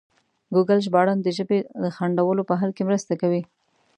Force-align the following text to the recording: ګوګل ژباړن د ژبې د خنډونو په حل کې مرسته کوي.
ګوګل 0.53 0.79
ژباړن 0.85 1.17
د 1.23 1.27
ژبې 1.37 1.59
د 1.83 1.85
خنډونو 1.95 2.41
په 2.49 2.53
حل 2.59 2.71
کې 2.77 2.83
مرسته 2.89 3.13
کوي. 3.21 3.41